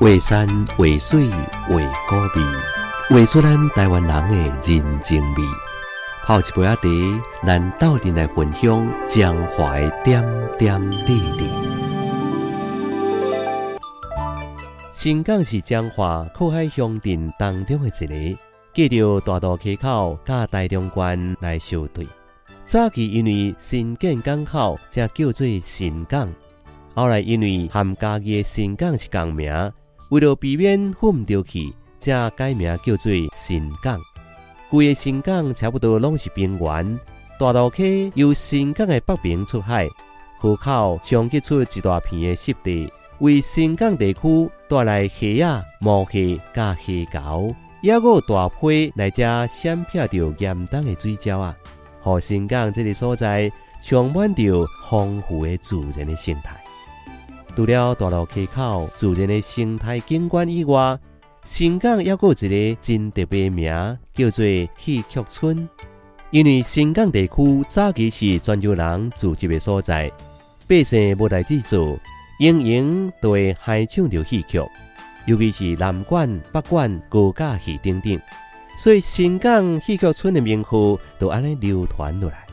[0.00, 0.46] 画山
[0.76, 1.74] 画水画
[2.08, 2.46] 古味，
[3.10, 5.42] 画出咱台湾人的人情味。
[6.24, 10.22] 泡一杯仔茶，咱斗阵来分享江淮点
[10.56, 11.50] 点滴滴。
[14.92, 18.38] 新港是江华靠海乡镇当中的一个，
[18.72, 22.06] 记着大渡溪口甲大中关来相对。
[22.66, 26.32] 早期因为新建港口，才叫做新港。
[26.94, 29.52] 后来因为和家己的新港是共名。
[30.10, 34.00] 为了避免混掉去，才改名叫做新港。
[34.70, 36.98] 规个新港差不多拢是平原，
[37.38, 39.86] 大渡溪由新港的北边出海，
[40.38, 51.56] 河口冲击出一大片的湿地，为新港地区带来虾啊、毛蟹、甲虾膏，也有大批来遮闪撇着严冬的水鸟啊，
[52.00, 53.50] 和新港这个所在
[53.82, 56.56] 充满着丰富的自然的生态。
[57.58, 60.96] 除了大陆溪口自然的生态景观以外，
[61.42, 62.32] 新港还有一个
[62.80, 63.68] 真特别名，
[64.14, 64.44] 叫做
[64.78, 65.68] 戏曲村。
[66.30, 70.08] 因为新港地区早期是泉州人聚集的所在，
[70.68, 71.98] 百姓无代志做，
[72.38, 74.62] 营营都会嗨唱着戏曲，
[75.26, 78.20] 尤其是南管、北管、高架戏等等，
[78.78, 82.46] 所以新港戏曲村的名号就安尼流传落来。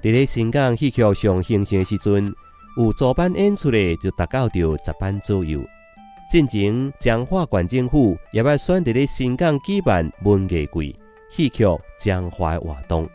[0.00, 2.34] 伫咧新港戏曲上形成的时阵。
[2.76, 5.62] 有组班演出的就达到着十班左右。
[6.30, 10.96] 进前，彰化县政府也要选择咧新港举办文艺季、
[11.30, 11.64] 戏曲、
[11.98, 13.08] 彰化活动。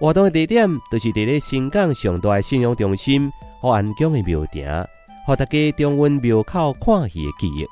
[0.00, 3.30] 活动的地点就是伫咧新港上大的信用中心
[3.60, 4.86] 和安江的庙埕，
[5.26, 7.66] 和大家重温庙口看戏的记忆。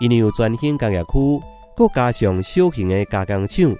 [0.00, 1.42] 因为有专兴工业区，
[1.76, 3.76] 佮加上小型的加工厂。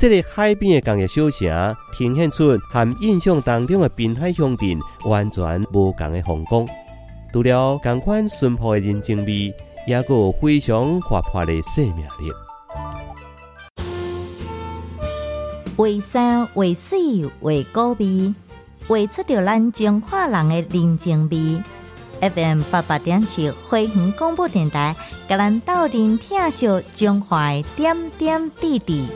[0.00, 6.66] 这个海边的工业小城，呈现出和印象当中的滨海乡镇完全无同的风光。
[7.30, 9.54] 除了同款淳朴的人情味，
[9.86, 12.32] 也有非常活泼的生命力。
[15.76, 18.34] 为山为水为高味，
[18.88, 21.62] 画出着咱中华人的人情味。
[22.22, 24.96] FM 八八点七花园广播电台，
[25.28, 29.06] 甲咱斗阵听秀中华点点滴滴。